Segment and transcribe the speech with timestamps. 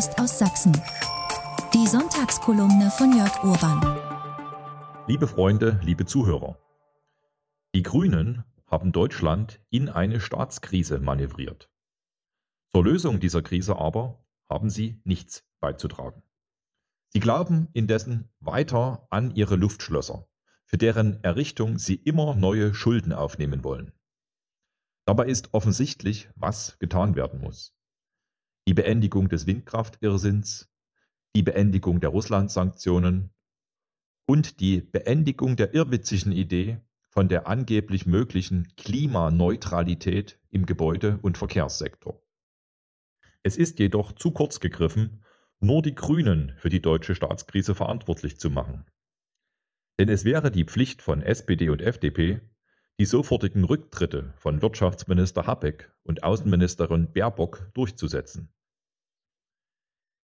[0.00, 0.72] Post aus Sachsen.
[1.74, 3.98] Die Sonntagskolumne von Jörg Urban.
[5.06, 6.58] Liebe Freunde, liebe Zuhörer.
[7.74, 11.68] Die Grünen haben Deutschland in eine Staatskrise manövriert.
[12.72, 16.22] Zur Lösung dieser Krise aber haben sie nichts beizutragen.
[17.10, 20.26] Sie glauben indessen weiter an ihre Luftschlösser,
[20.64, 23.92] für deren Errichtung sie immer neue Schulden aufnehmen wollen.
[25.04, 27.74] Dabei ist offensichtlich, was getan werden muss.
[28.70, 30.72] Die Beendigung des Windkraftirrsinns,
[31.34, 33.30] die Beendigung der Russland-Sanktionen
[34.26, 36.78] und die Beendigung der irrwitzigen Idee
[37.08, 42.22] von der angeblich möglichen Klimaneutralität im Gebäude- und Verkehrssektor.
[43.42, 45.24] Es ist jedoch zu kurz gegriffen,
[45.58, 48.84] nur die Grünen für die deutsche Staatskrise verantwortlich zu machen.
[49.98, 52.40] Denn es wäre die Pflicht von SPD und FDP,
[53.00, 58.54] die sofortigen Rücktritte von Wirtschaftsminister Habeck und Außenministerin Baerbock durchzusetzen.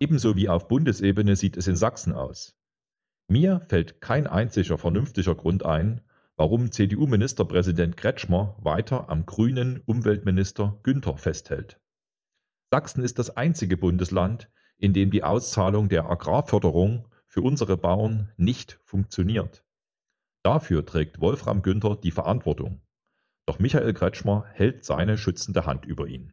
[0.00, 2.56] Ebenso wie auf Bundesebene sieht es in Sachsen aus.
[3.28, 6.00] Mir fällt kein einziger vernünftiger Grund ein,
[6.36, 11.78] warum CDU-Ministerpräsident Kretschmer weiter am grünen Umweltminister Günther festhält.
[12.70, 18.80] Sachsen ist das einzige Bundesland, in dem die Auszahlung der Agrarförderung für unsere Bauern nicht
[18.84, 19.64] funktioniert.
[20.42, 22.80] Dafür trägt Wolfram Günther die Verantwortung.
[23.44, 26.32] Doch Michael Kretschmer hält seine schützende Hand über ihn.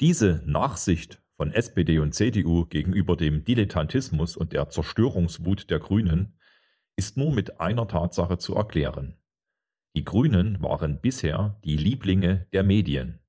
[0.00, 6.36] Diese Nachsicht von SPD und CDU gegenüber dem Dilettantismus und der Zerstörungswut der Grünen
[6.96, 9.14] ist nur mit einer Tatsache zu erklären.
[9.96, 13.20] Die Grünen waren bisher die Lieblinge der Medien.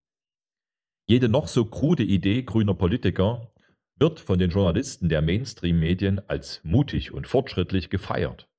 [1.07, 3.53] Jede noch so krude Idee grüner Politiker
[3.95, 8.49] wird von den Journalisten der Mainstream-Medien als mutig und fortschrittlich gefeiert.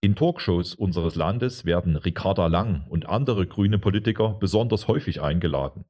[0.00, 5.84] In Talkshows unseres Landes werden Ricarda Lang und andere grüne Politiker besonders häufig eingeladen.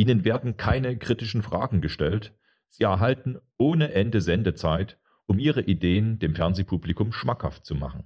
[0.00, 2.32] Ihnen werden keine kritischen Fragen gestellt,
[2.68, 8.04] sie erhalten ohne Ende Sendezeit, um ihre Ideen dem Fernsehpublikum schmackhaft zu machen.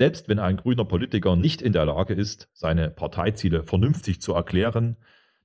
[0.00, 4.96] Selbst wenn ein grüner Politiker nicht in der Lage ist, seine Parteiziele vernünftig zu erklären,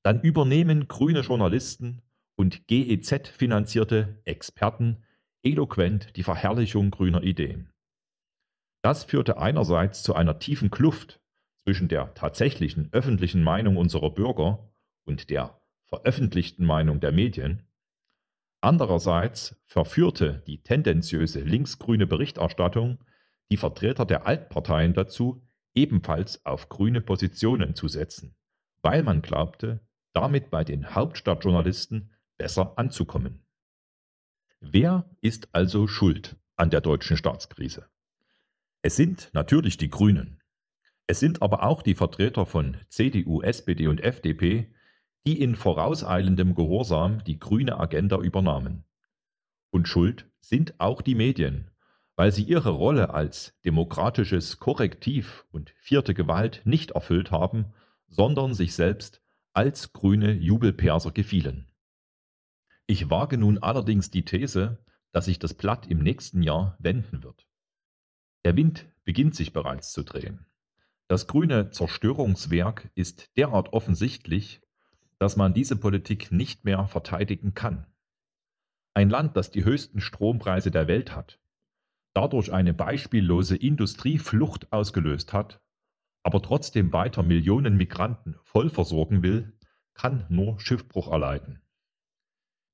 [0.02, 2.02] dann übernehmen grüne Journalisten
[2.36, 5.04] und GEZ-finanzierte Experten
[5.44, 7.72] eloquent die Verherrlichung grüner Ideen.
[8.82, 11.22] Das führte einerseits zu einer tiefen Kluft
[11.64, 14.71] zwischen der tatsächlichen öffentlichen Meinung unserer Bürger
[15.06, 17.68] und der veröffentlichten Meinung der Medien.
[18.62, 23.04] Andererseits verführte die tendenziöse linksgrüne Berichterstattung
[23.52, 28.36] die Vertreter der Altparteien dazu, ebenfalls auf grüne Positionen zu setzen,
[28.82, 29.82] weil man glaubte,
[30.14, 33.46] damit bei den Hauptstadtjournalisten besser anzukommen.
[34.60, 37.90] Wer ist also schuld an der deutschen Staatskrise?
[38.82, 40.42] Es sind natürlich die Grünen.
[41.08, 44.74] Es sind aber auch die Vertreter von CDU, SPD und FDP,
[45.26, 48.84] die in vorauseilendem Gehorsam die grüne Agenda übernahmen.
[49.70, 51.70] Und schuld sind auch die Medien,
[52.16, 57.74] weil sie ihre Rolle als demokratisches Korrektiv und vierte Gewalt nicht erfüllt haben,
[58.08, 59.22] sondern sich selbst
[59.54, 61.72] als grüne Jubelperser gefielen.
[62.88, 67.48] Ich wage nun allerdings die These, dass sich das Blatt im nächsten Jahr wenden wird.
[68.44, 70.46] Der Wind beginnt sich bereits zu drehen.
[71.08, 74.62] Das grüne Zerstörungswerk ist derart offensichtlich,
[75.22, 77.86] dass man diese Politik nicht mehr verteidigen kann.
[78.96, 81.40] Ein Land, das die höchsten Strompreise der Welt hat,
[82.14, 85.62] dadurch eine beispiellose Industrieflucht ausgelöst hat,
[86.24, 89.54] aber trotzdem weiter Millionen Migranten voll versorgen will,
[89.94, 91.62] kann nur Schiffbruch erleiden.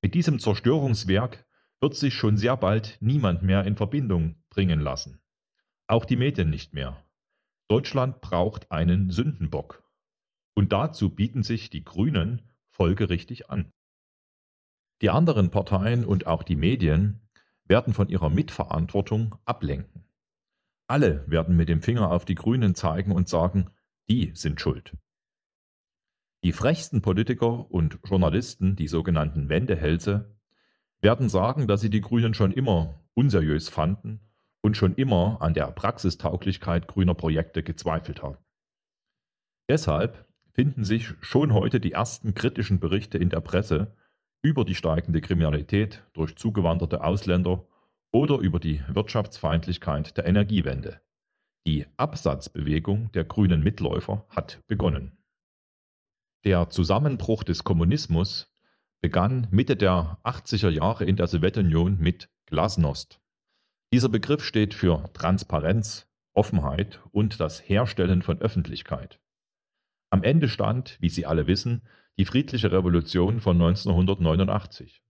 [0.02, 1.46] Mit diesem Zerstörungswerk
[1.82, 5.20] wird sich schon sehr bald niemand mehr in Verbindung bringen lassen.
[5.88, 7.04] Auch die Medien nicht mehr.
[7.68, 9.84] Deutschland braucht einen Sündenbock.
[10.58, 12.42] Und dazu bieten sich die Grünen
[12.72, 13.72] folgerichtig an.
[15.04, 17.22] Die anderen Parteien und auch die Medien
[17.66, 20.10] werden von ihrer Mitverantwortung ablenken.
[20.88, 23.70] Alle werden mit dem Finger auf die Grünen zeigen und sagen,
[24.10, 24.98] die sind schuld.
[26.44, 30.40] Die frechsten Politiker und Journalisten, die sogenannten Wendehälse,
[31.02, 34.22] werden sagen, dass sie die Grünen schon immer unseriös fanden
[34.62, 38.40] und schon immer an der Praxistauglichkeit grüner Projekte gezweifelt haben.
[39.70, 40.27] Deshalb
[40.58, 43.96] finden sich schon heute die ersten kritischen Berichte in der Presse
[44.42, 47.68] über die steigende Kriminalität durch zugewanderte Ausländer
[48.12, 51.00] oder über die Wirtschaftsfeindlichkeit der Energiewende.
[51.68, 55.18] Die Absatzbewegung der grünen Mitläufer hat begonnen.
[56.44, 58.52] Der Zusammenbruch des Kommunismus
[59.02, 63.20] begann Mitte der 80er Jahre in der Sowjetunion mit Glasnost.
[63.94, 69.20] Dieser Begriff steht für Transparenz, Offenheit und das Herstellen von Öffentlichkeit.
[70.10, 71.82] Am Ende stand, wie Sie alle wissen,
[72.18, 75.04] die friedliche Revolution von 1989.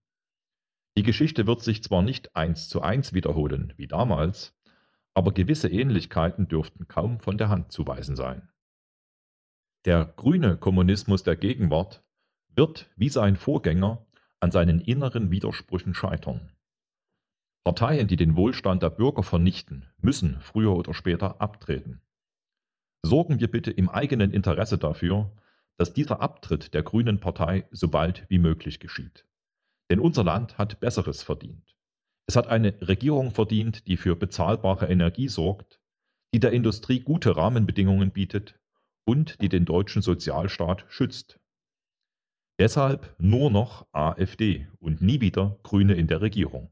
[0.96, 4.58] Die Geschichte wird sich zwar nicht eins zu eins wiederholen wie damals,
[5.14, 8.48] aber gewisse Ähnlichkeiten dürften kaum von der Hand zu weisen sein.
[9.84, 12.04] Der grüne Kommunismus der Gegenwart
[12.48, 14.06] wird, wie sein Vorgänger,
[14.40, 16.52] an seinen inneren Widersprüchen scheitern.
[17.64, 22.00] Parteien, die den Wohlstand der Bürger vernichten, müssen früher oder später abtreten.
[23.02, 25.30] Sorgen wir bitte im eigenen Interesse dafür,
[25.76, 29.26] dass dieser Abtritt der Grünen Partei so bald wie möglich geschieht.
[29.90, 31.76] Denn unser Land hat Besseres verdient.
[32.26, 35.80] Es hat eine Regierung verdient, die für bezahlbare Energie sorgt,
[36.34, 38.58] die der Industrie gute Rahmenbedingungen bietet
[39.06, 41.40] und die den deutschen Sozialstaat schützt.
[42.58, 46.70] Deshalb nur noch AfD und nie wieder Grüne in der Regierung.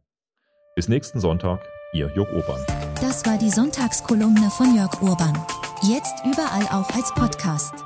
[0.75, 2.61] Bis nächsten Sonntag, Ihr Jörg Urban.
[3.00, 5.32] Das war die Sonntagskolumne von Jörg Urban.
[5.82, 7.84] Jetzt überall auch als Podcast.